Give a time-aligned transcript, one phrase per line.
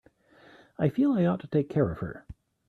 [0.79, 2.25] I feel I ought to take care of her.